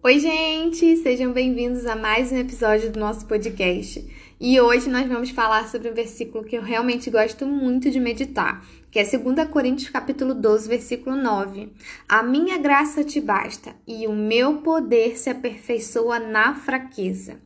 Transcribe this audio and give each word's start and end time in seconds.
Oi, 0.00 0.20
gente! 0.20 0.96
Sejam 0.98 1.32
bem-vindos 1.32 1.84
a 1.84 1.96
mais 1.96 2.30
um 2.30 2.36
episódio 2.36 2.92
do 2.92 3.00
nosso 3.00 3.26
podcast. 3.26 4.06
E 4.40 4.60
hoje 4.60 4.88
nós 4.88 5.08
vamos 5.08 5.30
falar 5.30 5.66
sobre 5.66 5.90
um 5.90 5.92
versículo 5.92 6.44
que 6.44 6.56
eu 6.56 6.62
realmente 6.62 7.10
gosto 7.10 7.44
muito 7.44 7.90
de 7.90 7.98
meditar, 7.98 8.64
que 8.92 9.00
é 9.00 9.02
2 9.02 9.48
Coríntios 9.48 9.90
capítulo 9.90 10.34
12, 10.34 10.68
versículo 10.68 11.16
9. 11.16 11.72
A 12.08 12.22
minha 12.22 12.58
graça 12.58 13.02
te 13.02 13.20
basta 13.20 13.74
e 13.88 14.06
o 14.06 14.12
meu 14.12 14.58
poder 14.58 15.18
se 15.18 15.30
aperfeiçoa 15.30 16.20
na 16.20 16.54
fraqueza. 16.54 17.40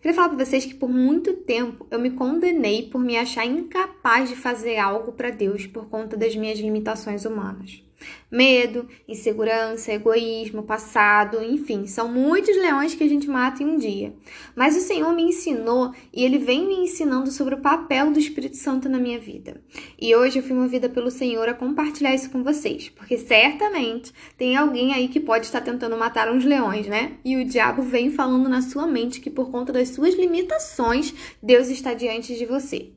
Queria 0.00 0.14
falar 0.14 0.30
para 0.30 0.44
vocês 0.46 0.64
que 0.64 0.74
por 0.74 0.88
muito 0.88 1.34
tempo 1.34 1.86
eu 1.90 2.00
me 2.00 2.12
condenei 2.12 2.88
por 2.88 3.02
me 3.02 3.18
achar 3.18 3.44
incapaz 3.44 4.30
de 4.30 4.34
fazer 4.34 4.78
algo 4.78 5.12
para 5.12 5.28
Deus 5.28 5.66
por 5.66 5.90
conta 5.90 6.16
das 6.16 6.34
minhas 6.34 6.58
limitações 6.58 7.26
humanas. 7.26 7.82
Medo, 8.30 8.88
insegurança, 9.06 9.92
egoísmo, 9.92 10.62
passado, 10.62 11.42
enfim, 11.42 11.86
são 11.86 12.08
muitos 12.08 12.56
leões 12.56 12.94
que 12.94 13.04
a 13.04 13.08
gente 13.08 13.28
mata 13.28 13.62
em 13.62 13.66
um 13.66 13.76
dia. 13.76 14.14
Mas 14.54 14.76
o 14.76 14.80
Senhor 14.80 15.12
me 15.14 15.22
ensinou 15.22 15.92
e 16.12 16.24
Ele 16.24 16.38
vem 16.38 16.66
me 16.66 16.76
ensinando 16.76 17.30
sobre 17.30 17.54
o 17.54 17.60
papel 17.60 18.10
do 18.10 18.18
Espírito 18.18 18.56
Santo 18.56 18.88
na 18.88 18.98
minha 18.98 19.18
vida. 19.18 19.62
E 20.00 20.14
hoje 20.14 20.38
eu 20.38 20.42
fui 20.42 20.54
movida 20.54 20.88
pelo 20.88 21.10
Senhor 21.10 21.48
a 21.48 21.54
compartilhar 21.54 22.14
isso 22.14 22.30
com 22.30 22.42
vocês, 22.42 22.88
porque 22.88 23.18
certamente 23.18 24.12
tem 24.36 24.56
alguém 24.56 24.92
aí 24.94 25.08
que 25.08 25.20
pode 25.20 25.46
estar 25.46 25.60
tentando 25.60 25.96
matar 25.96 26.30
uns 26.32 26.44
leões, 26.44 26.86
né? 26.86 27.18
E 27.24 27.36
o 27.36 27.44
diabo 27.44 27.82
vem 27.82 28.10
falando 28.10 28.48
na 28.48 28.62
sua 28.62 28.86
mente 28.86 29.20
que 29.20 29.30
por 29.30 29.50
conta 29.50 29.72
das 29.72 29.90
suas 29.90 30.14
limitações, 30.14 31.14
Deus 31.42 31.68
está 31.68 31.94
diante 31.94 32.36
de 32.36 32.46
você. 32.46 32.92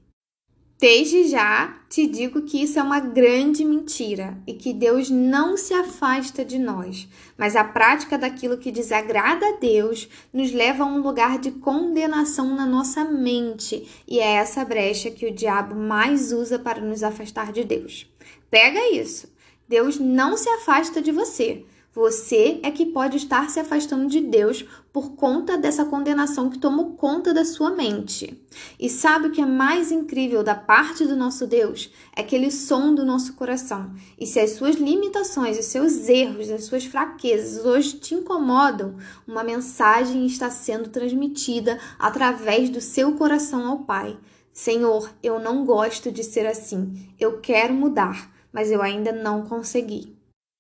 Desde 0.78 1.30
já 1.30 1.74
te 1.90 2.06
digo 2.06 2.42
que 2.42 2.62
isso 2.62 2.78
é 2.78 2.84
uma 2.84 3.00
grande 3.00 3.64
mentira 3.64 4.38
e 4.46 4.54
que 4.54 4.74
Deus 4.74 5.10
não 5.10 5.56
se 5.56 5.74
afasta 5.74 6.44
de 6.44 6.60
nós, 6.60 7.08
mas 7.38 7.56
a 7.56 7.64
prática 7.64 8.18
daquilo 8.18 8.58
que 8.58 8.74
desagrada 8.74 9.48
a 9.48 9.58
Deus 9.58 10.10
nos 10.34 10.52
leva 10.52 10.84
a 10.84 10.88
um 10.88 11.02
lugar 11.02 11.40
de 11.40 11.52
condenação 11.52 12.54
na 12.54 12.66
nossa 12.66 13.05
mente 13.05 13.88
e 14.05 14.20
é 14.20 14.34
essa 14.34 14.66
brecha 14.66 15.10
que 15.10 15.26
o 15.26 15.34
diabo 15.34 15.76
mais 15.76 16.34
usa 16.34 16.60
para 16.60 16.82
nos 16.82 17.04
afastar 17.04 17.54
de 17.54 17.64
Deus. 17.64 18.05
Pega 18.52 18.92
isso! 18.92 19.34
Deus 19.68 19.98
não 19.98 20.36
se 20.36 20.49
afasta 20.49 21.02
de 21.02 21.12
você. 21.12 21.66
Você 21.96 22.60
é 22.62 22.71
que 22.71 22.88
pode 22.88 23.15
estar 23.15 23.49
se 23.49 23.57
afastando 23.57 24.07
de 24.07 24.20
Deus 24.20 24.65
por 24.91 25.15
conta 25.15 25.57
dessa 25.57 25.85
condenação 25.85 26.49
que 26.49 26.60
tomou 26.60 26.91
conta 26.98 27.34
da 27.34 27.46
sua 27.46 27.70
mente. 27.70 28.37
E 28.77 28.90
sabe 28.90 29.27
o 29.27 29.32
que 29.32 29.40
é 29.40 29.46
mais 29.46 29.93
incrível 29.93 30.43
da 30.43 30.55
parte 30.55 31.05
do 31.05 31.15
nosso 31.15 31.48
Deus? 31.48 31.90
É 32.13 32.21
que 32.21 32.35
ele 32.35 32.52
sonda 32.52 33.02
o 33.02 33.05
nosso 33.05 33.35
coração. 33.35 33.93
E 34.20 34.27
se 34.27 34.41
as 34.41 34.52
suas 34.52 34.76
limitações, 34.76 35.57
os 35.57 35.68
seus 35.68 36.10
erros, 36.10 36.52
as 36.52 36.65
suas 36.65 36.84
fraquezas 36.84 37.65
hoje 37.65 37.93
te 37.93 38.13
incomodam, 38.13 38.98
uma 39.26 39.41
mensagem 39.41 40.26
está 40.26 40.49
sendo 40.49 40.90
transmitida 40.90 41.80
através 41.98 42.70
do 42.70 42.82
seu 42.82 43.13
coração 43.13 43.65
ao 43.70 43.80
Pai. 43.85 44.18
Senhor, 44.52 45.09
eu 45.24 45.40
não 45.40 45.63
gosto 45.63 46.12
de 46.12 46.26
ser 46.26 46.46
assim. 46.46 47.07
Eu 47.18 47.40
quero 47.40 47.74
mudar, 47.74 48.30
mas 48.52 48.70
eu 48.70 48.82
ainda 48.82 49.13
não 49.13 49.43
consegui. 49.43 50.15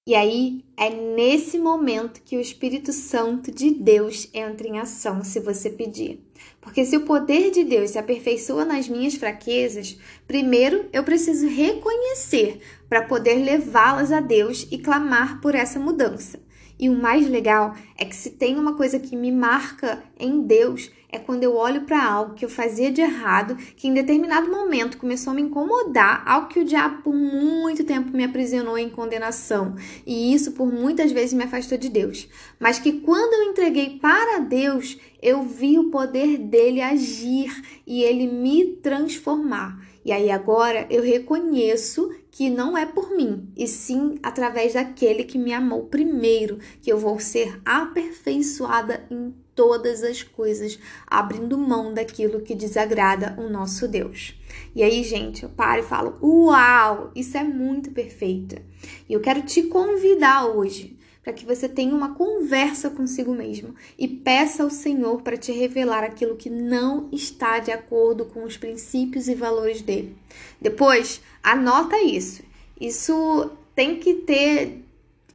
E 0.07 0.13
aí 0.13 0.63
é 0.77 0.87
nesse 0.91 1.57
momento 1.57 2.21
que 2.23 2.37
o 2.37 2.39
Espírito 2.39 2.93
Santo 2.93 3.51
de 3.51 3.71
Deus 3.71 4.29
entra 4.35 4.67
em 4.67 4.77
ação, 4.77 5.23
se 5.23 5.39
você 5.39 5.67
pedir. 5.67 6.23
Porque 6.61 6.85
se 6.85 6.95
o 6.95 7.05
poder 7.05 7.49
de 7.49 7.63
Deus 7.63 7.89
se 7.89 7.97
aperfeiçoa 7.97 8.63
nas 8.65 8.87
minhas 8.87 9.15
fraquezas, 9.15 9.97
primeiro 10.27 10.85
eu 10.93 11.03
preciso 11.03 11.47
reconhecer 11.47 12.59
para 12.87 13.01
poder 13.01 13.43
levá-las 13.43 14.11
a 14.11 14.19
Deus 14.19 14.67
e 14.69 14.77
clamar 14.77 15.41
por 15.41 15.55
essa 15.55 15.79
mudança. 15.79 16.39
E 16.77 16.87
o 16.87 16.95
mais 16.95 17.27
legal 17.27 17.75
é 17.97 18.05
que 18.05 18.15
se 18.15 18.29
tem 18.29 18.59
uma 18.59 18.75
coisa 18.75 18.99
que 18.99 19.15
me 19.15 19.31
marca 19.31 20.03
em 20.19 20.39
Deus, 20.43 20.91
é 21.15 21.19
quando 21.19 21.43
eu 21.43 21.55
olho 21.55 21.81
para 21.81 22.03
algo 22.03 22.35
que 22.35 22.43
eu 22.43 22.49
fazia 22.49 22.91
de 22.91 23.01
errado, 23.01 23.55
que 23.75 23.87
em 23.87 23.93
determinado 23.93 24.51
momento 24.51 24.97
começou 24.97 25.31
a 25.31 25.33
me 25.35 25.41
incomodar, 25.41 26.23
algo 26.25 26.49
que 26.49 26.59
o 26.59 26.65
diabo 26.65 27.01
por 27.03 27.13
muito 27.13 27.83
tempo 27.83 28.15
me 28.15 28.23
aprisionou 28.23 28.77
em 28.77 28.89
condenação, 28.89 29.75
e 30.05 30.33
isso 30.33 30.51
por 30.51 30.71
muitas 30.71 31.11
vezes 31.11 31.33
me 31.33 31.43
afastou 31.43 31.77
de 31.77 31.89
Deus. 31.89 32.27
Mas 32.59 32.79
que 32.79 32.99
quando 32.99 33.33
eu 33.33 33.49
entreguei 33.49 33.97
para 33.97 34.39
Deus, 34.39 34.97
eu 35.21 35.41
vi 35.41 35.79
o 35.79 35.89
poder 35.89 36.37
dele 36.37 36.81
agir 36.81 37.49
e 37.87 38.03
ele 38.03 38.27
me 38.27 38.75
transformar. 38.77 39.79
E 40.03 40.11
aí 40.11 40.29
agora 40.29 40.85
eu 40.89 41.01
reconheço 41.01 42.13
que 42.29 42.49
não 42.49 42.77
é 42.77 42.85
por 42.85 43.15
mim, 43.15 43.49
e 43.55 43.65
sim 43.67 44.19
através 44.21 44.73
daquele 44.73 45.23
que 45.23 45.37
me 45.37 45.53
amou 45.53 45.85
primeiro, 45.85 46.59
que 46.81 46.91
eu 46.91 46.99
vou 46.99 47.19
ser 47.19 47.59
aperfeiçoada 47.65 49.07
em 49.09 49.33
todas 49.55 50.03
as 50.03 50.21
coisas, 50.21 50.77
abrindo 51.07 51.57
mão 51.57 51.93
daquilo 51.93 52.41
que 52.41 52.53
desagrada 52.53 53.35
o 53.39 53.49
nosso 53.49 53.87
Deus. 53.87 54.35
E 54.75 54.83
aí, 54.83 55.03
gente, 55.03 55.43
eu 55.43 55.49
paro 55.49 55.81
e 55.81 55.85
falo: 55.85 56.17
Uau, 56.21 57.11
isso 57.15 57.37
é 57.37 57.43
muito 57.43 57.91
perfeito. 57.91 58.61
E 59.09 59.13
eu 59.13 59.21
quero 59.21 59.41
te 59.41 59.63
convidar 59.63 60.45
hoje 60.45 60.95
para 61.23 61.33
que 61.33 61.43
você 61.43 61.67
tenha 61.67 61.95
uma 61.95 62.13
conversa 62.13 62.87
consigo 62.91 63.33
mesmo 63.33 63.73
e 63.97 64.07
peça 64.07 64.61
ao 64.61 64.69
Senhor 64.69 65.23
para 65.23 65.35
te 65.35 65.51
revelar 65.51 66.03
aquilo 66.03 66.35
que 66.35 66.51
não 66.51 67.09
está 67.11 67.57
de 67.57 67.71
acordo 67.71 68.25
com 68.25 68.43
os 68.43 68.57
princípios 68.57 69.27
e 69.27 69.33
valores 69.33 69.81
dele. 69.81 70.15
Depois, 70.61 71.19
anota 71.41 71.99
isso. 71.99 72.43
Isso 72.79 73.49
tem 73.73 73.99
que 73.99 74.13
ter 74.13 74.84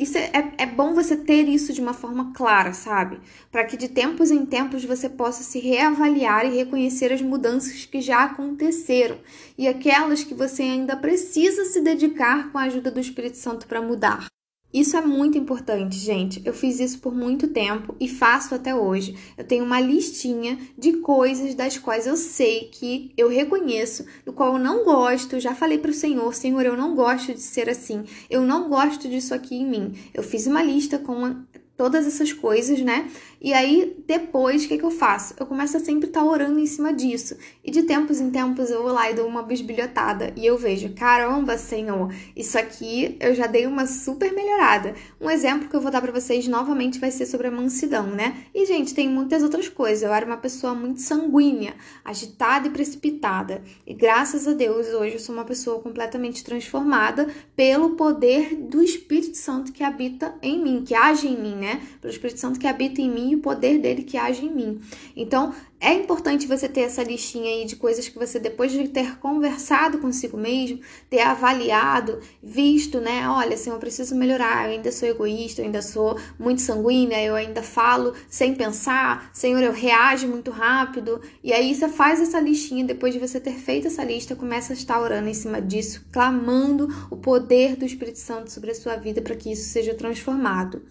isso 0.00 0.16
é, 0.16 0.30
é, 0.32 0.62
é, 0.62 0.66
bom 0.66 0.94
você 0.94 1.14
ter 1.14 1.46
isso 1.46 1.74
de 1.74 1.80
uma 1.80 1.92
forma 1.92 2.32
clara, 2.32 2.72
sabe? 2.72 3.20
Para 3.52 3.64
que 3.64 3.76
de 3.76 3.86
tempos 3.86 4.30
em 4.30 4.46
tempos 4.46 4.82
você 4.82 5.10
possa 5.10 5.42
se 5.42 5.60
reavaliar 5.60 6.46
e 6.46 6.56
reconhecer 6.56 7.12
as 7.12 7.20
mudanças 7.20 7.84
que 7.84 8.00
já 8.00 8.24
aconteceram 8.24 9.18
e 9.58 9.68
aquelas 9.68 10.24
que 10.24 10.32
você 10.32 10.62
ainda 10.62 10.96
precisa 10.96 11.66
se 11.66 11.82
dedicar 11.82 12.50
com 12.50 12.56
a 12.56 12.62
ajuda 12.62 12.90
do 12.90 12.98
Espírito 12.98 13.36
Santo 13.36 13.66
para 13.66 13.82
mudar. 13.82 14.26
Isso 14.72 14.96
é 14.96 15.00
muito 15.00 15.36
importante, 15.36 15.96
gente. 15.96 16.40
Eu 16.44 16.54
fiz 16.54 16.78
isso 16.78 17.00
por 17.00 17.12
muito 17.12 17.48
tempo 17.48 17.96
e 17.98 18.06
faço 18.06 18.54
até 18.54 18.72
hoje. 18.72 19.16
Eu 19.36 19.44
tenho 19.44 19.64
uma 19.64 19.80
listinha 19.80 20.56
de 20.78 20.92
coisas 20.98 21.56
das 21.56 21.76
quais 21.76 22.06
eu 22.06 22.16
sei 22.16 22.68
que 22.72 23.12
eu 23.16 23.28
reconheço, 23.28 24.04
do 24.24 24.32
qual 24.32 24.52
eu 24.54 24.58
não 24.60 24.84
gosto. 24.84 25.40
Já 25.40 25.56
falei 25.56 25.78
para 25.78 25.90
o 25.90 25.94
Senhor, 25.94 26.32
Senhor, 26.34 26.64
eu 26.64 26.76
não 26.76 26.94
gosto 26.94 27.34
de 27.34 27.40
ser 27.40 27.68
assim. 27.68 28.04
Eu 28.28 28.42
não 28.42 28.68
gosto 28.68 29.08
disso 29.08 29.34
aqui 29.34 29.56
em 29.56 29.66
mim. 29.66 29.94
Eu 30.14 30.22
fiz 30.22 30.46
uma 30.46 30.62
lista 30.62 31.00
com 31.00 31.34
todas 31.80 32.06
essas 32.06 32.30
coisas, 32.30 32.78
né? 32.82 33.08
E 33.40 33.54
aí, 33.54 33.96
depois, 34.06 34.66
o 34.66 34.68
que, 34.68 34.76
que 34.76 34.84
eu 34.84 34.90
faço? 34.90 35.32
Eu 35.40 35.46
começo 35.46 35.78
a 35.78 35.80
sempre 35.80 36.08
estar 36.08 36.20
tá 36.20 36.26
orando 36.26 36.58
em 36.58 36.66
cima 36.66 36.92
disso. 36.92 37.38
E 37.64 37.70
de 37.70 37.84
tempos 37.84 38.20
em 38.20 38.30
tempos 38.30 38.70
eu 38.70 38.82
vou 38.82 38.92
lá 38.92 39.10
e 39.10 39.14
dou 39.14 39.26
uma 39.26 39.42
bisbilhotada. 39.42 40.30
E 40.36 40.44
eu 40.44 40.58
vejo, 40.58 40.92
caramba, 40.92 41.56
Senhor, 41.56 42.12
isso 42.36 42.58
aqui 42.58 43.16
eu 43.18 43.34
já 43.34 43.46
dei 43.46 43.66
uma 43.66 43.86
super 43.86 44.30
melhorada. 44.34 44.94
Um 45.18 45.30
exemplo 45.30 45.70
que 45.70 45.74
eu 45.74 45.80
vou 45.80 45.90
dar 45.90 46.02
para 46.02 46.12
vocês 46.12 46.46
novamente 46.46 46.98
vai 46.98 47.10
ser 47.10 47.24
sobre 47.24 47.46
a 47.46 47.50
mansidão, 47.50 48.08
né? 48.08 48.44
E, 48.54 48.66
gente, 48.66 48.92
tem 48.92 49.08
muitas 49.08 49.42
outras 49.42 49.66
coisas. 49.66 50.02
Eu 50.02 50.12
era 50.12 50.26
uma 50.26 50.36
pessoa 50.36 50.74
muito 50.74 51.00
sanguínea, 51.00 51.76
agitada 52.04 52.68
e 52.68 52.70
precipitada. 52.70 53.62
E 53.86 53.94
graças 53.94 54.46
a 54.46 54.52
Deus, 54.52 54.88
hoje 54.88 55.14
eu 55.14 55.18
sou 55.18 55.34
uma 55.34 55.46
pessoa 55.46 55.80
completamente 55.80 56.44
transformada 56.44 57.26
pelo 57.56 57.96
poder 57.96 58.54
do 58.54 58.82
Espírito 58.82 59.38
Santo 59.38 59.72
que 59.72 59.82
habita 59.82 60.34
em 60.42 60.62
mim, 60.62 60.84
que 60.84 60.94
age 60.94 61.26
em 61.26 61.40
mim, 61.40 61.54
né? 61.54 61.69
Pelo 62.00 62.12
Espírito 62.12 62.40
Santo 62.40 62.58
que 62.58 62.66
habita 62.66 63.00
em 63.00 63.10
mim 63.10 63.30
e 63.32 63.36
o 63.36 63.40
poder 63.40 63.78
dele 63.78 64.02
que 64.02 64.16
age 64.16 64.44
em 64.44 64.50
mim. 64.50 64.80
Então, 65.14 65.54
é 65.80 65.94
importante 65.94 66.46
você 66.46 66.68
ter 66.68 66.82
essa 66.82 67.02
listinha 67.02 67.50
aí 67.50 67.64
de 67.64 67.74
coisas 67.74 68.06
que 68.06 68.18
você, 68.18 68.38
depois 68.38 68.70
de 68.70 68.86
ter 68.88 69.18
conversado 69.18 69.98
consigo 69.98 70.36
mesmo, 70.36 70.80
ter 71.08 71.20
avaliado, 71.20 72.20
visto, 72.42 73.00
né? 73.00 73.26
Olha, 73.26 73.54
assim, 73.54 73.70
eu 73.70 73.78
preciso 73.78 74.14
melhorar, 74.14 74.66
eu 74.66 74.72
ainda 74.72 74.92
sou 74.92 75.08
egoísta, 75.08 75.62
eu 75.62 75.64
ainda 75.64 75.80
sou 75.80 76.18
muito 76.38 76.60
sanguínea, 76.60 77.24
eu 77.24 77.34
ainda 77.34 77.62
falo 77.62 78.12
sem 78.28 78.54
pensar, 78.54 79.30
Senhor, 79.32 79.62
eu 79.62 79.72
reajo 79.72 80.28
muito 80.28 80.50
rápido. 80.50 81.18
E 81.42 81.50
aí 81.50 81.74
você 81.74 81.88
faz 81.88 82.20
essa 82.20 82.38
listinha, 82.38 82.84
depois 82.84 83.14
de 83.14 83.18
você 83.18 83.40
ter 83.40 83.54
feito 83.54 83.86
essa 83.86 84.04
lista, 84.04 84.36
começa 84.36 84.74
a 84.74 84.76
estar 84.76 85.00
orando 85.00 85.30
em 85.30 85.34
cima 85.34 85.62
disso, 85.62 86.04
clamando 86.12 86.88
o 87.10 87.16
poder 87.16 87.74
do 87.76 87.86
Espírito 87.86 88.18
Santo 88.18 88.52
sobre 88.52 88.70
a 88.70 88.74
sua 88.74 88.96
vida 88.96 89.22
para 89.22 89.34
que 89.34 89.50
isso 89.50 89.70
seja 89.70 89.94
transformado. 89.94 90.82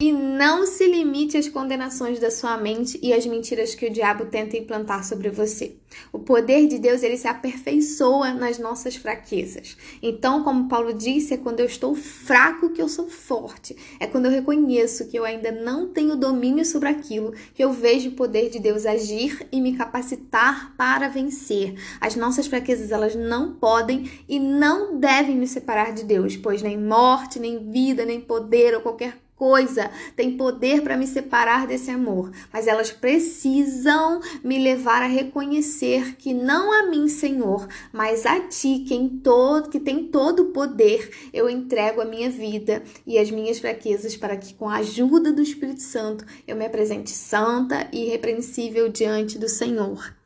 E 0.00 0.12
não 0.12 0.64
se 0.64 0.86
limite 0.86 1.36
às 1.36 1.48
condenações 1.48 2.20
da 2.20 2.30
sua 2.30 2.56
mente 2.56 3.00
e 3.02 3.12
às 3.12 3.26
mentiras 3.26 3.74
que 3.74 3.84
o 3.84 3.90
diabo 3.90 4.26
tenta 4.26 4.56
implantar 4.56 5.04
sobre 5.04 5.28
você. 5.28 5.74
O 6.12 6.20
poder 6.20 6.68
de 6.68 6.78
Deus, 6.78 7.02
ele 7.02 7.16
se 7.16 7.26
aperfeiçoa 7.26 8.32
nas 8.32 8.60
nossas 8.60 8.94
fraquezas. 8.94 9.76
Então, 10.00 10.44
como 10.44 10.68
Paulo 10.68 10.94
disse, 10.94 11.34
é 11.34 11.36
quando 11.36 11.58
eu 11.58 11.66
estou 11.66 11.96
fraco 11.96 12.70
que 12.70 12.80
eu 12.80 12.88
sou 12.88 13.08
forte. 13.10 13.74
É 13.98 14.06
quando 14.06 14.26
eu 14.26 14.30
reconheço 14.30 15.08
que 15.08 15.18
eu 15.18 15.24
ainda 15.24 15.50
não 15.50 15.88
tenho 15.88 16.14
domínio 16.14 16.64
sobre 16.64 16.90
aquilo, 16.90 17.34
que 17.52 17.64
eu 17.64 17.72
vejo 17.72 18.10
o 18.10 18.14
poder 18.14 18.50
de 18.50 18.60
Deus 18.60 18.86
agir 18.86 19.48
e 19.50 19.60
me 19.60 19.76
capacitar 19.76 20.76
para 20.76 21.08
vencer. 21.08 21.74
As 22.00 22.14
nossas 22.14 22.46
fraquezas, 22.46 22.92
elas 22.92 23.16
não 23.16 23.54
podem 23.54 24.08
e 24.28 24.38
não 24.38 24.96
devem 24.96 25.36
nos 25.36 25.50
separar 25.50 25.92
de 25.92 26.04
Deus, 26.04 26.36
pois 26.36 26.62
nem 26.62 26.78
morte, 26.78 27.40
nem 27.40 27.68
vida, 27.68 28.04
nem 28.04 28.20
poder 28.20 28.76
ou 28.76 28.80
qualquer 28.80 29.26
coisa 29.38 29.90
tem 30.16 30.36
poder 30.36 30.82
para 30.82 30.96
me 30.96 31.06
separar 31.06 31.66
desse 31.66 31.90
amor, 31.90 32.32
mas 32.52 32.66
elas 32.66 32.90
precisam 32.90 34.20
me 34.42 34.58
levar 34.58 35.02
a 35.02 35.06
reconhecer 35.06 36.16
que 36.16 36.34
não 36.34 36.72
a 36.72 36.90
mim, 36.90 37.08
Senhor, 37.08 37.68
mas 37.92 38.26
a 38.26 38.40
ti, 38.40 38.84
quem 38.86 39.08
todo, 39.08 39.70
que 39.70 39.78
tem 39.78 40.08
todo 40.08 40.40
o 40.40 40.52
poder, 40.52 41.10
eu 41.32 41.48
entrego 41.48 42.00
a 42.00 42.04
minha 42.04 42.28
vida 42.28 42.82
e 43.06 43.16
as 43.16 43.30
minhas 43.30 43.60
fraquezas 43.60 44.16
para 44.16 44.36
que 44.36 44.52
com 44.54 44.68
a 44.68 44.78
ajuda 44.78 45.32
do 45.32 45.40
Espírito 45.40 45.82
Santo 45.82 46.26
eu 46.46 46.56
me 46.56 46.66
apresente 46.66 47.10
santa 47.10 47.88
e 47.92 48.06
irrepreensível 48.06 48.88
diante 48.88 49.38
do 49.38 49.48
Senhor. 49.48 50.17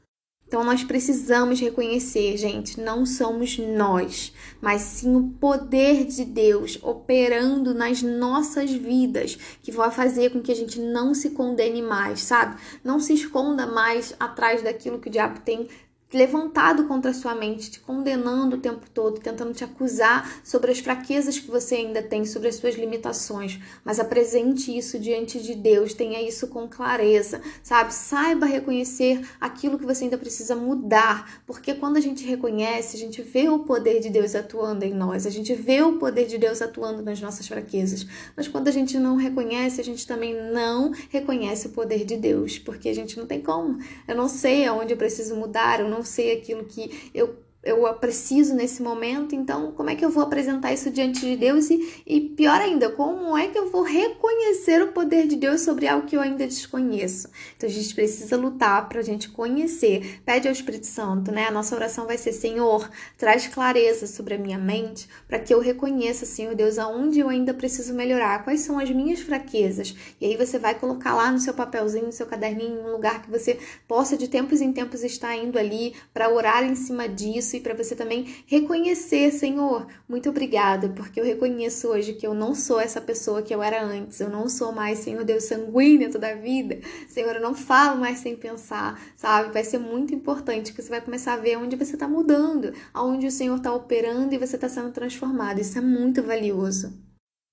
Então 0.52 0.62
nós 0.62 0.84
precisamos 0.84 1.58
reconhecer, 1.58 2.36
gente, 2.36 2.78
não 2.78 3.06
somos 3.06 3.56
nós, 3.56 4.34
mas 4.60 4.82
sim 4.82 5.16
o 5.16 5.30
poder 5.40 6.04
de 6.04 6.26
Deus 6.26 6.78
operando 6.82 7.72
nas 7.72 8.02
nossas 8.02 8.70
vidas, 8.70 9.38
que 9.62 9.72
vai 9.72 9.90
fazer 9.90 10.28
com 10.28 10.42
que 10.42 10.52
a 10.52 10.54
gente 10.54 10.78
não 10.78 11.14
se 11.14 11.30
condene 11.30 11.80
mais, 11.80 12.20
sabe? 12.20 12.60
Não 12.84 13.00
se 13.00 13.14
esconda 13.14 13.66
mais 13.66 14.14
atrás 14.20 14.62
daquilo 14.62 14.98
que 14.98 15.08
o 15.08 15.10
diabo 15.10 15.40
tem 15.40 15.70
levantado 16.12 16.84
contra 16.84 17.10
a 17.10 17.14
sua 17.14 17.34
mente, 17.34 17.70
te 17.70 17.80
condenando 17.80 18.56
o 18.56 18.60
tempo 18.60 18.88
todo, 18.90 19.20
tentando 19.20 19.52
te 19.52 19.64
acusar 19.64 20.40
sobre 20.44 20.70
as 20.70 20.78
fraquezas 20.78 21.38
que 21.38 21.50
você 21.50 21.76
ainda 21.76 22.02
tem, 22.02 22.24
sobre 22.24 22.48
as 22.48 22.56
suas 22.56 22.74
limitações. 22.74 23.58
Mas 23.84 23.98
apresente 23.98 24.76
isso 24.76 24.98
diante 24.98 25.40
de 25.40 25.54
Deus, 25.54 25.94
tenha 25.94 26.20
isso 26.20 26.48
com 26.48 26.68
clareza, 26.68 27.40
sabe? 27.62 27.94
Saiba 27.94 28.46
reconhecer 28.46 29.20
aquilo 29.40 29.78
que 29.78 29.86
você 29.86 30.04
ainda 30.04 30.18
precisa 30.18 30.54
mudar, 30.54 31.42
porque 31.46 31.74
quando 31.74 31.96
a 31.96 32.00
gente 32.00 32.24
reconhece, 32.24 32.96
a 32.96 33.00
gente 33.00 33.22
vê 33.22 33.48
o 33.48 33.60
poder 33.60 34.00
de 34.00 34.10
Deus 34.10 34.34
atuando 34.34 34.84
em 34.84 34.92
nós, 34.92 35.26
a 35.26 35.30
gente 35.30 35.54
vê 35.54 35.82
o 35.82 35.98
poder 35.98 36.26
de 36.26 36.38
Deus 36.38 36.60
atuando 36.60 37.02
nas 37.02 37.20
nossas 37.20 37.46
fraquezas. 37.46 38.06
Mas 38.36 38.48
quando 38.48 38.68
a 38.68 38.72
gente 38.72 38.98
não 38.98 39.16
reconhece, 39.16 39.80
a 39.80 39.84
gente 39.84 40.06
também 40.06 40.34
não 40.52 40.92
reconhece 41.10 41.66
o 41.68 41.70
poder 41.70 42.04
de 42.04 42.16
Deus, 42.16 42.58
porque 42.58 42.88
a 42.88 42.94
gente 42.94 43.18
não 43.18 43.26
tem 43.26 43.40
como. 43.40 43.78
Eu 44.06 44.14
não 44.14 44.28
sei 44.28 44.66
aonde 44.66 44.92
eu 44.92 44.96
preciso 44.96 45.34
mudar, 45.36 45.80
eu 45.80 45.88
não 45.88 46.01
não 46.02 46.04
sei 46.04 46.36
aquilo 46.36 46.64
que 46.64 47.10
eu 47.14 47.38
eu 47.62 47.94
preciso 47.94 48.54
nesse 48.54 48.82
momento, 48.82 49.36
então 49.36 49.70
como 49.72 49.88
é 49.88 49.94
que 49.94 50.04
eu 50.04 50.10
vou 50.10 50.24
apresentar 50.24 50.72
isso 50.72 50.90
diante 50.90 51.20
de 51.20 51.36
Deus? 51.36 51.70
E, 51.70 52.02
e 52.04 52.20
pior 52.20 52.60
ainda, 52.60 52.90
como 52.90 53.36
é 53.38 53.46
que 53.46 53.58
eu 53.58 53.70
vou 53.70 53.82
reconhecer 53.82 54.82
o 54.82 54.88
poder 54.88 55.28
de 55.28 55.36
Deus 55.36 55.60
sobre 55.60 55.86
algo 55.86 56.06
que 56.06 56.16
eu 56.16 56.20
ainda 56.20 56.44
desconheço? 56.44 57.28
Então 57.56 57.68
a 57.68 57.72
gente 57.72 57.94
precisa 57.94 58.36
lutar 58.36 58.88
para 58.88 58.98
a 58.98 59.02
gente 59.02 59.28
conhecer. 59.28 60.20
Pede 60.24 60.48
ao 60.48 60.52
Espírito 60.52 60.86
Santo, 60.86 61.30
né? 61.30 61.46
A 61.46 61.52
nossa 61.52 61.76
oração 61.76 62.04
vai 62.04 62.18
ser: 62.18 62.32
Senhor, 62.32 62.90
traz 63.16 63.46
clareza 63.46 64.08
sobre 64.08 64.34
a 64.34 64.38
minha 64.38 64.58
mente 64.58 65.08
para 65.28 65.38
que 65.38 65.54
eu 65.54 65.60
reconheça, 65.60 66.26
Senhor 66.26 66.56
Deus, 66.56 66.78
aonde 66.78 67.20
eu 67.20 67.28
ainda 67.28 67.54
preciso 67.54 67.94
melhorar, 67.94 68.42
quais 68.42 68.62
são 68.62 68.78
as 68.78 68.90
minhas 68.90 69.20
fraquezas. 69.20 69.94
E 70.20 70.26
aí 70.26 70.36
você 70.36 70.58
vai 70.58 70.74
colocar 70.74 71.14
lá 71.14 71.30
no 71.30 71.38
seu 71.38 71.54
papelzinho, 71.54 72.06
no 72.06 72.12
seu 72.12 72.26
caderninho, 72.26 72.80
um 72.80 72.90
lugar 72.90 73.22
que 73.22 73.30
você 73.30 73.56
possa 73.86 74.16
de 74.16 74.26
tempos 74.26 74.60
em 74.60 74.72
tempos 74.72 75.04
estar 75.04 75.36
indo 75.36 75.58
ali 75.58 75.94
para 76.12 76.28
orar 76.28 76.64
em 76.64 76.74
cima 76.74 77.08
disso 77.08 77.51
isso 77.52 77.56
e 77.56 77.60
para 77.60 77.74
você 77.74 77.94
também 77.94 78.26
reconhecer, 78.46 79.30
Senhor, 79.30 79.86
muito 80.08 80.30
obrigada, 80.30 80.88
porque 80.88 81.20
eu 81.20 81.24
reconheço 81.24 81.88
hoje 81.88 82.14
que 82.14 82.26
eu 82.26 82.34
não 82.34 82.54
sou 82.54 82.80
essa 82.80 83.00
pessoa 83.00 83.42
que 83.42 83.54
eu 83.54 83.62
era 83.62 83.84
antes, 83.84 84.20
eu 84.20 84.30
não 84.30 84.48
sou 84.48 84.72
mais, 84.72 85.00
Senhor 85.00 85.24
Deus, 85.24 85.44
sanguínea 85.44 86.10
toda 86.10 86.30
a 86.30 86.34
vida, 86.34 86.80
Senhor, 87.08 87.34
eu 87.36 87.42
não 87.42 87.54
falo 87.54 88.00
mais 88.00 88.18
sem 88.18 88.34
pensar, 88.34 89.00
sabe? 89.16 89.52
Vai 89.52 89.64
ser 89.64 89.78
muito 89.78 90.14
importante 90.14 90.72
que 90.72 90.80
você 90.80 90.88
vai 90.88 91.00
começar 91.00 91.34
a 91.34 91.38
ver 91.38 91.58
onde 91.58 91.76
você 91.76 91.94
está 91.94 92.08
mudando, 92.08 92.72
aonde 92.94 93.26
o 93.26 93.30
Senhor 93.30 93.56
está 93.56 93.72
operando 93.72 94.34
e 94.34 94.38
você 94.38 94.56
está 94.56 94.68
sendo 94.68 94.90
transformado, 94.92 95.60
isso 95.60 95.78
é 95.78 95.82
muito 95.82 96.22
valioso. 96.22 96.92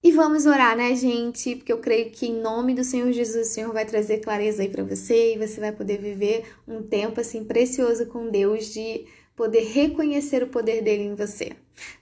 E 0.02 0.14
vamos 0.14 0.46
orar, 0.46 0.78
né, 0.78 0.96
gente? 0.96 1.58
Porque 1.58 1.74
eu 1.74 1.80
creio 1.80 2.10
que 2.10 2.26
em 2.26 2.40
nome 2.42 2.74
do 2.74 2.86
Senhor 2.86 3.12
Jesus, 3.12 3.50
o 3.50 3.52
Senhor 3.52 3.74
vai 3.74 3.86
trazer 3.86 4.20
clareza 4.20 4.62
aí 4.62 4.70
para 4.70 4.82
você 4.82 5.34
e 5.34 5.38
você 5.38 5.60
vai 5.60 5.74
poder 5.74 5.98
viver 5.98 6.46
um 6.66 6.82
tempo 6.82 7.20
assim 7.20 7.44
precioso 7.44 8.06
com 8.06 8.30
Deus 8.30 8.68
de 8.68 9.06
poder 9.40 9.72
reconhecer 9.72 10.44
o 10.44 10.48
poder 10.48 10.84
dele 10.84 11.04
em 11.04 11.16
você. 11.16 11.54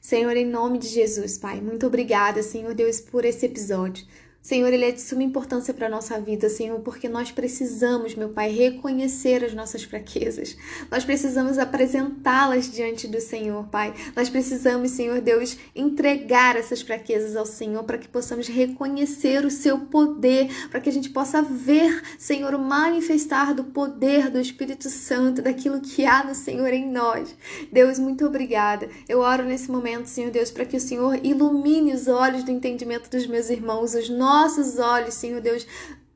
Senhor, 0.01 0.35
em 0.35 0.43
nome 0.43 0.79
de 0.79 0.87
Jesus, 0.87 1.37
Pai, 1.37 1.61
muito 1.61 1.85
obrigada, 1.85 2.41
Senhor 2.41 2.73
Deus, 2.73 2.99
por 2.99 3.23
esse 3.25 3.45
episódio. 3.45 4.07
Senhor, 4.47 4.71
ele 4.71 4.85
é 4.85 4.91
de 4.93 5.01
suma 5.01 5.23
importância 5.23 5.73
para 5.73 5.87
a 5.87 5.89
nossa 5.89 6.21
vida, 6.21 6.47
Senhor, 6.47 6.79
porque 6.79 7.09
nós 7.09 7.29
precisamos, 7.29 8.15
meu 8.15 8.29
Pai, 8.29 8.49
reconhecer 8.49 9.43
as 9.43 9.53
nossas 9.53 9.83
fraquezas. 9.83 10.55
Nós 10.89 11.03
precisamos 11.03 11.57
apresentá-las 11.57 12.71
diante 12.71 13.09
do 13.09 13.19
Senhor, 13.19 13.67
Pai. 13.67 13.93
Nós 14.15 14.29
precisamos, 14.29 14.91
Senhor 14.91 15.19
Deus, 15.19 15.57
entregar 15.75 16.55
essas 16.55 16.81
fraquezas 16.81 17.35
ao 17.35 17.45
Senhor 17.45 17.83
para 17.83 17.97
que 17.97 18.07
possamos 18.07 18.47
reconhecer 18.47 19.43
o 19.43 19.51
seu 19.51 19.79
poder, 19.79 20.47
para 20.71 20.79
que 20.79 20.87
a 20.87 20.93
gente 20.93 21.09
possa 21.09 21.41
ver, 21.41 22.01
Senhor, 22.17 22.55
o 22.55 22.59
manifestar 22.59 23.53
do 23.53 23.65
poder 23.65 24.29
do 24.29 24.39
Espírito 24.39 24.89
Santo, 24.89 25.41
daquilo 25.41 25.81
que 25.81 26.05
há 26.05 26.23
no 26.23 26.33
Senhor 26.33 26.71
em 26.71 26.89
nós. 26.89 27.35
Deus, 27.69 27.99
muito 27.99 28.25
obrigada. 28.25 28.87
Eu 29.09 29.19
oro 29.19 29.43
nesse 29.43 29.69
momento, 29.69 30.05
Senhor 30.05 30.31
Deus, 30.31 30.49
para 30.49 30.63
que 30.63 30.77
o 30.77 30.79
Senhor 30.81 31.19
ilumine 31.21 31.91
os 31.91 32.07
olhos 32.07 32.45
do 32.45 32.51
entendimento 32.51 33.09
dos 33.09 33.27
meus 33.27 33.49
irmãos, 33.49 33.93
os 33.93 34.07
nossos 34.09 34.36
nossos 34.37 34.77
olhos, 34.77 35.15
Senhor 35.15 35.41
Deus, 35.41 35.65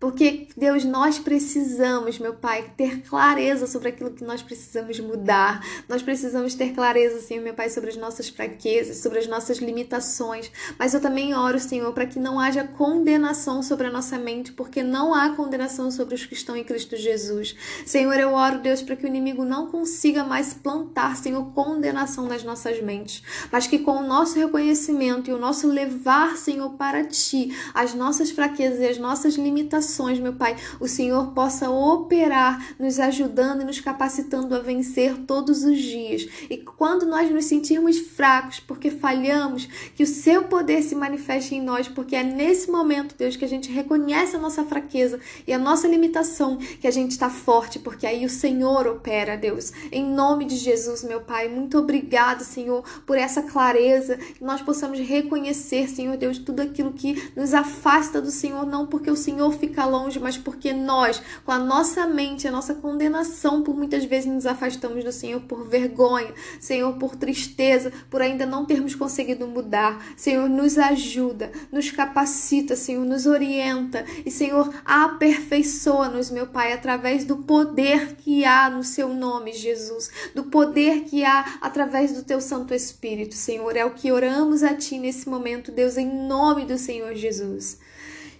porque, 0.01 0.47
Deus, 0.57 0.83
nós 0.83 1.19
precisamos, 1.19 2.17
meu 2.17 2.33
Pai, 2.33 2.73
ter 2.75 3.03
clareza 3.03 3.67
sobre 3.67 3.89
aquilo 3.89 4.09
que 4.09 4.23
nós 4.23 4.41
precisamos 4.41 4.99
mudar. 4.99 5.63
Nós 5.87 6.01
precisamos 6.01 6.55
ter 6.55 6.73
clareza, 6.73 7.21
Senhor, 7.21 7.43
meu 7.43 7.53
Pai, 7.53 7.69
sobre 7.69 7.91
as 7.91 7.97
nossas 7.97 8.27
fraquezas, 8.27 8.97
sobre 8.97 9.19
as 9.19 9.27
nossas 9.27 9.59
limitações. 9.59 10.51
Mas 10.79 10.95
eu 10.95 10.99
também 10.99 11.35
oro, 11.35 11.59
Senhor, 11.59 11.93
para 11.93 12.07
que 12.07 12.17
não 12.17 12.39
haja 12.39 12.63
condenação 12.63 13.61
sobre 13.61 13.85
a 13.85 13.91
nossa 13.91 14.17
mente, 14.17 14.51
porque 14.51 14.81
não 14.81 15.13
há 15.13 15.35
condenação 15.35 15.91
sobre 15.91 16.15
os 16.15 16.25
que 16.25 16.33
estão 16.33 16.57
em 16.57 16.63
Cristo 16.63 16.97
Jesus. 16.97 17.55
Senhor, 17.85 18.19
eu 18.19 18.33
oro, 18.33 18.57
Deus, 18.57 18.81
para 18.81 18.95
que 18.95 19.05
o 19.05 19.07
inimigo 19.07 19.45
não 19.45 19.67
consiga 19.67 20.23
mais 20.23 20.51
plantar, 20.51 21.15
Senhor, 21.15 21.45
condenação 21.53 22.25
nas 22.27 22.43
nossas 22.43 22.81
mentes, 22.81 23.21
mas 23.51 23.67
que 23.67 23.77
com 23.77 23.97
o 23.97 24.07
nosso 24.07 24.39
reconhecimento 24.39 25.29
e 25.29 25.33
o 25.33 25.37
nosso 25.37 25.67
levar, 25.67 26.37
Senhor, 26.37 26.71
para 26.71 27.03
Ti, 27.03 27.55
as 27.71 27.93
nossas 27.93 28.31
fraquezas 28.31 28.79
e 28.79 28.87
as 28.87 28.97
nossas 28.97 29.35
limitações, 29.35 29.90
corações, 29.91 30.19
meu 30.19 30.33
Pai, 30.33 30.55
o 30.79 30.87
Senhor 30.87 31.33
possa 31.33 31.69
operar, 31.69 32.73
nos 32.79 32.99
ajudando 32.99 33.61
e 33.61 33.65
nos 33.65 33.81
capacitando 33.81 34.55
a 34.55 34.59
vencer 34.59 35.17
todos 35.27 35.63
os 35.63 35.77
dias. 35.77 36.27
E 36.49 36.57
quando 36.57 37.05
nós 37.05 37.29
nos 37.29 37.45
sentirmos 37.45 37.99
fracos 37.99 38.59
porque 38.59 38.89
falhamos, 38.89 39.67
que 39.95 40.03
o 40.03 40.07
seu 40.07 40.43
poder 40.43 40.81
se 40.81 40.95
manifeste 40.95 41.55
em 41.55 41.61
nós, 41.61 41.87
porque 41.87 42.15
é 42.15 42.23
nesse 42.23 42.71
momento, 42.71 43.15
Deus, 43.17 43.35
que 43.35 43.43
a 43.43 43.47
gente 43.47 43.69
reconhece 43.69 44.35
a 44.35 44.39
nossa 44.39 44.63
fraqueza 44.63 45.19
e 45.45 45.51
a 45.51 45.59
nossa 45.59 45.87
limitação, 45.87 46.57
que 46.57 46.87
a 46.87 46.91
gente 46.91 47.11
está 47.11 47.29
forte, 47.29 47.77
porque 47.77 48.07
aí 48.07 48.25
o 48.25 48.29
Senhor 48.29 48.87
opera, 48.87 49.35
Deus. 49.35 49.73
Em 49.91 50.05
nome 50.05 50.45
de 50.45 50.55
Jesus, 50.55 51.03
meu 51.03 51.21
Pai, 51.21 51.49
muito 51.49 51.77
obrigado, 51.77 52.43
Senhor, 52.43 52.83
por 53.05 53.17
essa 53.17 53.41
clareza, 53.41 54.17
que 54.17 54.43
nós 54.43 54.61
possamos 54.61 54.99
reconhecer, 54.99 55.89
Senhor 55.89 56.15
Deus, 56.15 56.37
tudo 56.37 56.61
aquilo 56.61 56.93
que 56.93 57.31
nos 57.35 57.53
afasta 57.53 58.21
do 58.21 58.31
Senhor, 58.31 58.65
não 58.65 58.87
porque 58.87 59.09
o 59.09 59.15
Senhor 59.15 59.51
fica 59.51 59.80
ficar 59.81 59.85
longe, 59.85 60.19
mas 60.19 60.37
porque 60.37 60.71
nós, 60.71 61.21
com 61.43 61.51
a 61.51 61.57
nossa 61.57 62.05
mente, 62.05 62.47
a 62.47 62.51
nossa 62.51 62.75
condenação, 62.75 63.63
por 63.63 63.75
muitas 63.75 64.05
vezes 64.05 64.31
nos 64.31 64.45
afastamos 64.45 65.03
do 65.03 65.11
Senhor 65.11 65.41
por 65.41 65.67
vergonha, 65.67 66.33
Senhor, 66.59 66.93
por 66.97 67.15
tristeza, 67.15 67.91
por 68.09 68.21
ainda 68.21 68.45
não 68.45 68.65
termos 68.65 68.93
conseguido 68.95 69.47
mudar. 69.47 70.05
Senhor, 70.15 70.47
nos 70.47 70.77
ajuda, 70.77 71.51
nos 71.71 71.89
capacita, 71.89 72.75
Senhor, 72.75 73.05
nos 73.05 73.25
orienta 73.25 74.05
e, 74.25 74.29
Senhor, 74.29 74.71
aperfeiçoa-nos, 74.85 76.29
meu 76.29 76.47
Pai, 76.47 76.73
através 76.73 77.25
do 77.25 77.37
poder 77.37 78.15
que 78.17 78.45
há 78.45 78.69
no 78.69 78.83
seu 78.83 79.09
nome, 79.13 79.53
Jesus, 79.53 80.11
do 80.35 80.43
poder 80.43 81.05
que 81.05 81.23
há 81.23 81.57
através 81.61 82.13
do 82.13 82.23
teu 82.23 82.39
Santo 82.39 82.73
Espírito, 82.73 83.35
Senhor. 83.35 83.75
É 83.75 83.85
o 83.85 83.91
que 83.91 84.11
oramos 84.11 84.63
a 84.63 84.75
Ti 84.75 84.97
nesse 84.97 85.27
momento, 85.27 85.71
Deus, 85.71 85.97
em 85.97 86.27
nome 86.27 86.65
do 86.65 86.77
Senhor 86.77 87.15
Jesus. 87.15 87.79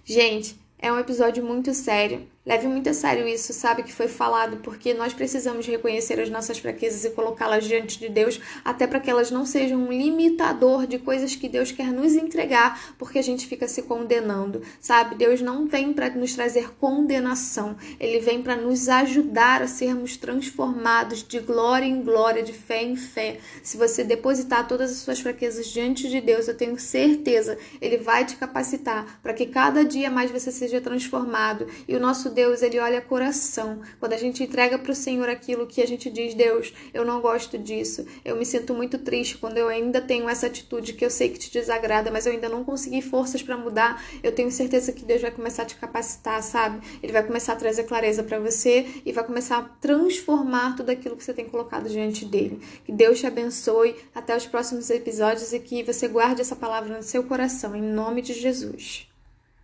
Gente, 0.04 0.61
é 0.82 0.92
um 0.92 0.98
episódio 0.98 1.44
muito 1.44 1.72
sério. 1.72 2.26
Leve 2.44 2.66
muito 2.66 2.90
a 2.90 2.92
sério 2.92 3.28
isso, 3.28 3.52
sabe 3.52 3.84
que 3.84 3.92
foi 3.92 4.08
falado, 4.08 4.56
porque 4.64 4.92
nós 4.92 5.14
precisamos 5.14 5.64
reconhecer 5.64 6.18
as 6.18 6.28
nossas 6.28 6.58
fraquezas 6.58 7.04
e 7.04 7.10
colocá-las 7.10 7.64
diante 7.64 8.00
de 8.00 8.08
Deus, 8.08 8.40
até 8.64 8.84
para 8.84 8.98
que 8.98 9.08
elas 9.08 9.30
não 9.30 9.46
sejam 9.46 9.80
um 9.80 9.92
limitador 9.92 10.84
de 10.84 10.98
coisas 10.98 11.36
que 11.36 11.48
Deus 11.48 11.70
quer 11.70 11.92
nos 11.92 12.16
entregar, 12.16 12.96
porque 12.98 13.20
a 13.20 13.22
gente 13.22 13.46
fica 13.46 13.68
se 13.68 13.82
condenando, 13.82 14.60
sabe? 14.80 15.14
Deus 15.14 15.40
não 15.40 15.68
vem 15.68 15.92
para 15.92 16.10
nos 16.10 16.34
trazer 16.34 16.74
condenação, 16.80 17.76
ele 18.00 18.18
vem 18.18 18.42
para 18.42 18.56
nos 18.56 18.88
ajudar 18.88 19.62
a 19.62 19.68
sermos 19.68 20.16
transformados 20.16 21.22
de 21.22 21.38
glória 21.38 21.86
em 21.86 22.02
glória, 22.02 22.42
de 22.42 22.52
fé 22.52 22.82
em 22.82 22.96
fé. 22.96 23.38
Se 23.62 23.76
você 23.76 24.02
depositar 24.02 24.66
todas 24.66 24.90
as 24.90 24.96
suas 24.96 25.20
fraquezas 25.20 25.68
diante 25.68 26.08
de 26.08 26.20
Deus, 26.20 26.48
eu 26.48 26.56
tenho 26.56 26.76
certeza, 26.76 27.56
ele 27.80 27.98
vai 27.98 28.24
te 28.24 28.34
capacitar 28.34 29.20
para 29.22 29.32
que 29.32 29.46
cada 29.46 29.84
dia 29.84 30.10
mais 30.10 30.28
você 30.28 30.50
seja 30.50 30.80
transformado. 30.80 31.68
E 31.86 31.94
o 31.94 32.00
nosso 32.00 32.31
Deus, 32.32 32.62
ele 32.62 32.78
olha 32.78 33.00
coração. 33.00 33.80
Quando 34.00 34.12
a 34.14 34.16
gente 34.16 34.42
entrega 34.42 34.78
para 34.78 34.92
o 34.92 34.94
Senhor 34.94 35.28
aquilo 35.28 35.66
que 35.66 35.82
a 35.82 35.86
gente 35.86 36.10
diz, 36.10 36.34
Deus, 36.34 36.72
eu 36.92 37.04
não 37.04 37.20
gosto 37.20 37.58
disso. 37.58 38.04
Eu 38.24 38.36
me 38.36 38.44
sinto 38.44 38.74
muito 38.74 38.98
triste 38.98 39.38
quando 39.38 39.58
eu 39.58 39.68
ainda 39.68 40.00
tenho 40.00 40.28
essa 40.28 40.46
atitude 40.46 40.94
que 40.94 41.04
eu 41.04 41.10
sei 41.10 41.28
que 41.28 41.38
te 41.38 41.52
desagrada, 41.52 42.10
mas 42.10 42.26
eu 42.26 42.32
ainda 42.32 42.48
não 42.48 42.64
consegui 42.64 43.02
forças 43.02 43.42
para 43.42 43.56
mudar. 43.56 44.02
Eu 44.22 44.32
tenho 44.32 44.50
certeza 44.50 44.92
que 44.92 45.04
Deus 45.04 45.22
vai 45.22 45.30
começar 45.30 45.62
a 45.62 45.66
te 45.66 45.76
capacitar, 45.76 46.42
sabe? 46.42 46.80
Ele 47.02 47.12
vai 47.12 47.22
começar 47.22 47.52
a 47.52 47.56
trazer 47.56 47.84
clareza 47.84 48.22
para 48.22 48.38
você 48.38 48.86
e 49.04 49.12
vai 49.12 49.24
começar 49.24 49.58
a 49.58 49.62
transformar 49.62 50.76
tudo 50.76 50.90
aquilo 50.90 51.16
que 51.16 51.24
você 51.24 51.34
tem 51.34 51.44
colocado 51.44 51.88
diante 51.88 52.24
dele. 52.24 52.60
Que 52.84 52.92
Deus 52.92 53.20
te 53.20 53.26
abençoe 53.26 53.94
até 54.14 54.36
os 54.36 54.46
próximos 54.46 54.90
episódios 54.90 55.52
e 55.52 55.60
que 55.60 55.82
você 55.82 56.08
guarde 56.08 56.40
essa 56.40 56.56
palavra 56.56 56.96
no 56.96 57.02
seu 57.02 57.22
coração, 57.24 57.76
em 57.76 57.82
nome 57.82 58.22
de 58.22 58.32
Jesus. 58.32 59.11